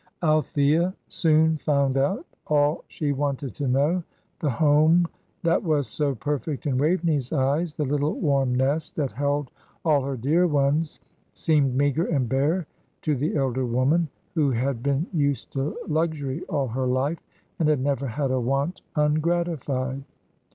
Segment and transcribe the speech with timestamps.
[0.23, 4.01] Althea soon found out all she wanted to know:
[4.39, 5.07] the home
[5.43, 9.51] that was so perfect in Waveney's eyes, the little warm nest that held
[9.85, 10.99] all her dear ones,
[11.33, 12.65] seemed meagre and bare
[13.03, 17.19] to the elder woman, who had been used to luxury all her life,
[17.59, 20.03] and had never had a want ungratified.